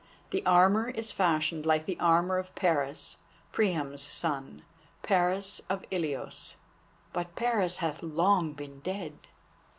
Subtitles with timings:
[0.31, 3.17] The armour is fashioned like the armour of Paris,
[3.51, 6.55] Priam's son—Paris of Ilios;
[7.13, 9.13] but Paris hath long been dead."